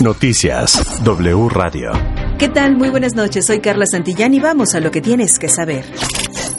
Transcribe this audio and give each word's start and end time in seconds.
Noticias 0.00 1.02
W 1.02 1.48
Radio. 1.48 1.90
¿Qué 2.38 2.48
tal? 2.48 2.76
Muy 2.76 2.88
buenas 2.88 3.14
noches. 3.14 3.46
Soy 3.46 3.60
Carla 3.60 3.84
Santillán 3.84 4.32
y 4.32 4.40
vamos 4.40 4.74
a 4.74 4.80
lo 4.80 4.90
que 4.90 5.00
tienes 5.00 5.38
que 5.38 5.48
saber. 5.48 5.84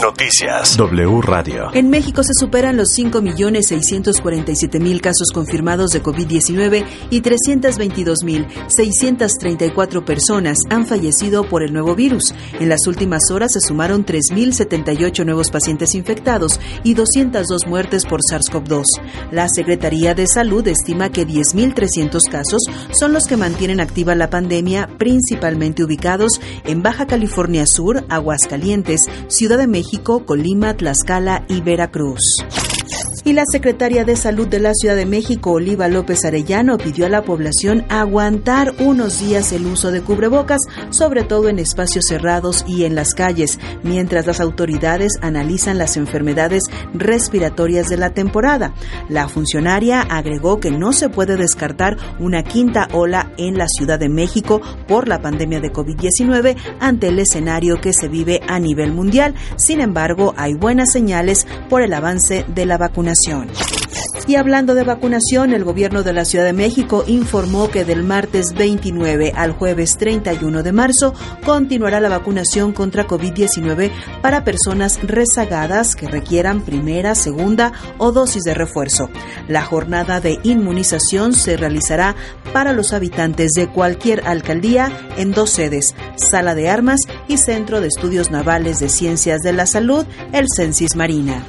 Noticias 0.00 0.76
W 0.76 1.20
Radio. 1.22 1.70
En 1.72 1.88
México 1.88 2.22
se 2.22 2.34
superan 2.34 2.76
los 2.76 2.90
5.647.000 2.98 5.00
casos 5.00 5.30
confirmados 5.32 5.88
de 5.90 6.02
COVID-19 6.02 6.84
y 7.08 7.22
322.634 7.22 10.04
personas 10.04 10.58
han 10.68 10.84
fallecido 10.86 11.48
por 11.48 11.62
el 11.62 11.72
nuevo 11.72 11.94
virus. 11.94 12.34
En 12.60 12.68
las 12.68 12.86
últimas 12.86 13.30
horas 13.30 13.54
se 13.54 13.62
sumaron 13.62 14.04
3.078 14.04 15.24
nuevos 15.24 15.50
pacientes 15.50 15.94
infectados 15.94 16.60
y 16.84 16.92
202 16.92 17.66
muertes 17.66 18.04
por 18.04 18.20
SARS-CoV-2. 18.20 18.84
La 19.30 19.48
Secretaría 19.48 20.14
de 20.14 20.26
Salud 20.26 20.68
estima 20.68 21.08
que 21.08 21.26
10.300 21.26 22.20
casos 22.30 22.64
son 22.90 23.14
los 23.14 23.24
que 23.24 23.38
mantienen 23.38 23.80
activa 23.80 24.14
la 24.14 24.28
pandemia, 24.28 24.90
principalmente 24.98 25.82
ubicados 25.82 26.38
en 26.64 26.82
Baja 26.82 27.06
California 27.06 27.64
Sur, 27.64 28.04
Aguascalientes, 28.10 29.06
Ciudad 29.28 29.56
de 29.56 29.66
México, 29.66 29.85
Colima, 30.24 30.76
Tlaxcala 30.76 31.44
y 31.48 31.60
Veracruz. 31.60 32.65
Y 33.26 33.32
la 33.32 33.42
secretaria 33.44 34.04
de 34.04 34.14
Salud 34.14 34.46
de 34.46 34.60
la 34.60 34.72
Ciudad 34.72 34.94
de 34.94 35.04
México, 35.04 35.50
Oliva 35.50 35.88
López 35.88 36.24
Arellano, 36.24 36.78
pidió 36.78 37.06
a 37.06 37.08
la 37.08 37.24
población 37.24 37.84
aguantar 37.88 38.72
unos 38.78 39.18
días 39.18 39.50
el 39.50 39.66
uso 39.66 39.90
de 39.90 40.00
cubrebocas, 40.00 40.60
sobre 40.90 41.24
todo 41.24 41.48
en 41.48 41.58
espacios 41.58 42.04
cerrados 42.06 42.64
y 42.68 42.84
en 42.84 42.94
las 42.94 43.14
calles, 43.14 43.58
mientras 43.82 44.28
las 44.28 44.38
autoridades 44.38 45.14
analizan 45.22 45.76
las 45.76 45.96
enfermedades 45.96 46.62
respiratorias 46.94 47.88
de 47.88 47.96
la 47.96 48.10
temporada. 48.10 48.74
La 49.08 49.26
funcionaria 49.26 50.02
agregó 50.02 50.60
que 50.60 50.70
no 50.70 50.92
se 50.92 51.08
puede 51.08 51.36
descartar 51.36 51.96
una 52.20 52.44
quinta 52.44 52.86
ola 52.92 53.32
en 53.38 53.58
la 53.58 53.66
Ciudad 53.66 53.98
de 53.98 54.08
México 54.08 54.60
por 54.86 55.08
la 55.08 55.20
pandemia 55.20 55.58
de 55.58 55.72
COVID-19 55.72 56.56
ante 56.78 57.08
el 57.08 57.18
escenario 57.18 57.80
que 57.80 57.92
se 57.92 58.06
vive 58.06 58.40
a 58.46 58.60
nivel 58.60 58.92
mundial. 58.92 59.34
Sin 59.56 59.80
embargo, 59.80 60.32
hay 60.36 60.54
buenas 60.54 60.92
señales 60.92 61.44
por 61.68 61.82
el 61.82 61.92
avance 61.92 62.46
de 62.54 62.66
la 62.66 62.78
y 64.26 64.34
hablando 64.34 64.74
de 64.74 64.82
vacunación, 64.82 65.52
el 65.52 65.62
gobierno 65.62 66.02
de 66.02 66.12
la 66.12 66.24
Ciudad 66.24 66.44
de 66.44 66.52
México 66.52 67.04
informó 67.06 67.70
que 67.70 67.84
del 67.84 68.02
martes 68.02 68.54
29 68.54 69.32
al 69.36 69.52
jueves 69.52 69.96
31 69.98 70.64
de 70.64 70.72
marzo 70.72 71.14
continuará 71.44 72.00
la 72.00 72.08
vacunación 72.08 72.72
contra 72.72 73.06
COVID-19 73.06 73.92
para 74.22 74.42
personas 74.42 74.98
rezagadas 75.02 75.94
que 75.94 76.08
requieran 76.08 76.64
primera, 76.64 77.14
segunda 77.14 77.72
o 77.98 78.10
dosis 78.10 78.42
de 78.42 78.54
refuerzo. 78.54 79.08
La 79.46 79.62
jornada 79.62 80.20
de 80.20 80.40
inmunización 80.42 81.32
se 81.32 81.56
realizará 81.56 82.16
para 82.52 82.72
los 82.72 82.92
habitantes 82.92 83.52
de 83.52 83.68
cualquier 83.68 84.26
alcaldía 84.26 84.90
en 85.16 85.30
dos 85.30 85.50
sedes, 85.50 85.94
Sala 86.16 86.56
de 86.56 86.68
Armas 86.68 87.00
y 87.28 87.38
Centro 87.38 87.80
de 87.80 87.88
Estudios 87.88 88.32
Navales 88.32 88.80
de 88.80 88.88
Ciencias 88.88 89.42
de 89.42 89.52
la 89.52 89.66
Salud, 89.66 90.04
el 90.32 90.46
Censis 90.54 90.96
Marina. 90.96 91.44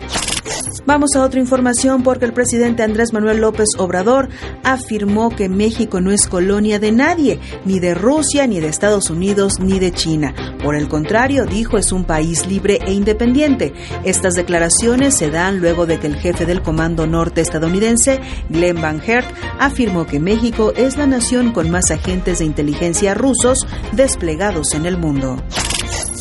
Vamos 0.88 1.18
a 1.18 1.26
otra 1.26 1.42
información 1.42 2.02
porque 2.02 2.24
el 2.24 2.32
presidente 2.32 2.82
Andrés 2.82 3.12
Manuel 3.12 3.42
López 3.42 3.68
Obrador 3.78 4.30
afirmó 4.64 5.30
que 5.30 5.50
México 5.50 6.00
no 6.00 6.12
es 6.12 6.28
colonia 6.28 6.80
de 6.80 6.94
nadie, 6.94 7.42
ni 7.66 7.82
de 7.82 7.94
Rusia, 7.94 8.48
ni 8.48 8.62
de 8.62 8.70
Estados 8.70 9.10
Unidos, 9.10 9.60
ni 9.60 9.80
de 9.80 9.92
China. 9.92 10.34
Por 10.64 10.76
el 10.76 10.88
contrario, 10.88 11.46
dijo, 11.46 11.78
es 11.78 11.92
un 11.92 12.06
país 12.06 12.48
libre 12.48 12.80
e 12.88 12.94
independiente. 12.94 13.74
Estas 14.06 14.36
declaraciones 14.36 15.18
se 15.18 15.30
dan 15.30 15.60
luego 15.60 15.86
de 15.86 16.00
que 16.00 16.08
el 16.08 16.16
jefe 16.16 16.46
del 16.46 16.62
Comando 16.62 17.06
Norte 17.06 17.42
estadounidense, 17.42 18.22
Glenn 18.48 18.82
Van 18.82 19.02
Hert, 19.06 19.28
afirmó 19.60 20.08
que 20.08 20.22
México 20.22 20.72
es 20.78 20.96
la 20.96 21.06
nación 21.06 21.52
con 21.52 21.70
más 21.70 21.92
agentes 21.92 22.40
de 22.40 22.46
inteligencia 22.46 23.14
rusos 23.14 23.68
desplegados 23.92 24.74
en 24.74 24.86
el 24.86 24.98
mundo. 24.98 25.36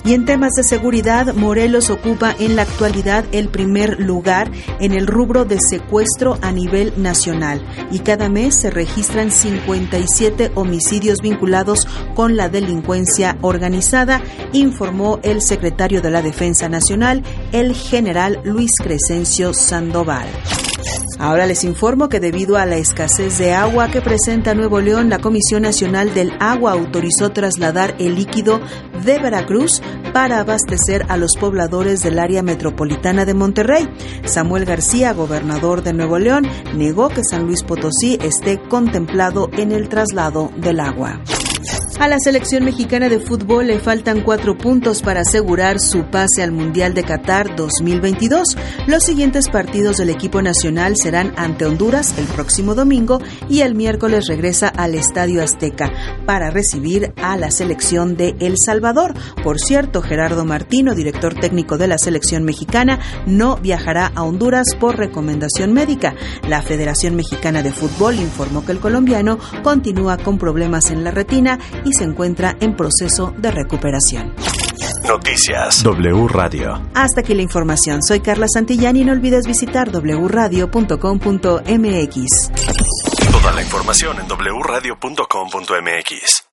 Y 0.06 0.14
en 0.14 0.24
temas 0.24 0.52
de 0.52 0.62
seguridad, 0.62 1.34
Morelos 1.34 1.90
ocupa 1.90 2.32
en 2.38 2.54
la 2.54 2.62
actualidad 2.62 3.24
el 3.32 3.48
primer 3.48 3.98
lugar 3.98 4.52
en 4.78 4.92
el 4.92 5.08
rubro 5.08 5.44
de 5.44 5.58
secuestro 5.60 6.38
a 6.42 6.52
nivel 6.52 6.92
nacional 6.96 7.60
y 7.90 7.98
cada 7.98 8.28
mes 8.28 8.60
se 8.60 8.70
registran 8.70 9.32
57 9.32 10.52
homicidios 10.54 11.20
vinculados 11.22 11.88
con 12.14 12.36
la 12.36 12.48
delincuencia 12.48 13.36
organizada, 13.40 14.22
informó 14.52 15.18
el 15.24 15.42
secretario 15.42 16.00
de 16.00 16.10
la 16.10 16.22
Defensa 16.22 16.68
Nacional, 16.68 17.24
el 17.50 17.74
general 17.74 18.40
Luis 18.44 18.70
Crescencio 18.80 19.52
Sandoval. 19.54 20.28
Ahora 21.18 21.46
les 21.46 21.64
informo 21.64 22.08
que 22.08 22.20
debido 22.20 22.56
a 22.56 22.66
la 22.66 22.76
escasez 22.76 23.38
de 23.38 23.54
agua 23.54 23.90
que 23.90 24.02
presenta 24.02 24.54
Nuevo 24.54 24.80
León, 24.80 25.08
la 25.08 25.18
Comisión 25.18 25.62
Nacional 25.62 26.12
del 26.12 26.32
Agua 26.40 26.72
autorizó 26.72 27.30
trasladar 27.30 27.94
el 27.98 28.16
líquido 28.16 28.60
de 29.04 29.18
Veracruz 29.18 29.82
para 30.12 30.40
abastecer 30.40 31.06
a 31.08 31.16
los 31.16 31.36
pobladores 31.36 32.02
del 32.02 32.18
área 32.18 32.42
metropolitana 32.42 33.24
de 33.24 33.34
Monterrey. 33.34 33.88
Samuel 34.24 34.66
García, 34.66 35.12
gobernador 35.12 35.82
de 35.82 35.94
Nuevo 35.94 36.18
León, 36.18 36.46
negó 36.74 37.08
que 37.08 37.24
San 37.24 37.46
Luis 37.46 37.62
Potosí 37.62 38.18
esté 38.22 38.60
contemplado 38.68 39.48
en 39.52 39.72
el 39.72 39.88
traslado 39.88 40.50
del 40.56 40.80
agua. 40.80 41.20
A 41.98 42.08
la 42.08 42.18
selección 42.20 42.62
mexicana 42.62 43.08
de 43.08 43.18
fútbol 43.18 43.68
le 43.68 43.80
faltan 43.80 44.20
cuatro 44.20 44.58
puntos 44.58 45.00
para 45.00 45.22
asegurar 45.22 45.80
su 45.80 46.04
pase 46.04 46.42
al 46.42 46.52
Mundial 46.52 46.92
de 46.92 47.02
Qatar 47.02 47.56
2022. 47.56 48.54
Los 48.86 49.02
siguientes 49.02 49.48
partidos 49.48 49.96
del 49.96 50.10
equipo 50.10 50.42
nacional 50.42 50.96
serán 50.98 51.32
ante 51.38 51.64
Honduras 51.64 52.14
el 52.18 52.26
próximo 52.26 52.74
domingo 52.74 53.18
y 53.48 53.60
el 53.60 53.74
miércoles 53.74 54.26
regresa 54.26 54.68
al 54.68 54.94
Estadio 54.94 55.42
Azteca 55.42 55.90
para 56.26 56.50
recibir 56.50 57.14
a 57.16 57.38
la 57.38 57.50
selección 57.50 58.14
de 58.14 58.36
El 58.40 58.56
Salvador. 58.62 59.14
Por 59.42 59.58
cierto, 59.58 60.02
Gerardo 60.02 60.44
Martino, 60.44 60.94
director 60.94 61.32
técnico 61.34 61.78
de 61.78 61.88
la 61.88 61.96
selección 61.96 62.44
mexicana, 62.44 63.00
no 63.24 63.56
viajará 63.56 64.12
a 64.14 64.22
Honduras 64.22 64.74
por 64.78 64.98
recomendación 64.98 65.72
médica. 65.72 66.14
La 66.46 66.60
Federación 66.60 67.16
Mexicana 67.16 67.62
de 67.62 67.72
Fútbol 67.72 68.16
informó 68.16 68.66
que 68.66 68.72
el 68.72 68.80
colombiano 68.80 69.38
continúa 69.62 70.18
con 70.18 70.36
problemas 70.36 70.90
en 70.90 71.02
la 71.02 71.10
retina 71.10 71.58
y 71.86 71.92
se 71.92 72.04
encuentra 72.04 72.56
en 72.60 72.76
proceso 72.76 73.34
de 73.38 73.50
recuperación. 73.50 74.34
Noticias 75.06 75.82
W 75.82 76.28
Radio. 76.28 76.80
Hasta 76.94 77.20
aquí 77.20 77.34
la 77.34 77.42
información. 77.42 78.02
Soy 78.02 78.20
Carla 78.20 78.46
Santillán 78.52 78.96
y 78.96 79.04
no 79.04 79.12
olvides 79.12 79.46
visitar 79.46 79.90
wradio.com.mx. 79.90 82.50
Toda 83.30 83.52
la 83.52 83.62
información 83.62 84.16
en 84.18 84.26
wradio.com.mx. 84.28 86.45